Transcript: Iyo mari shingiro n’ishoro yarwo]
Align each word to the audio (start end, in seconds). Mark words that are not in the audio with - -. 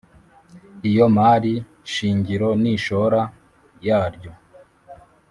Iyo 0.89 1.05
mari 1.17 1.53
shingiro 1.93 2.49
n’ishoro 2.61 3.21
yarwo] 3.87 4.31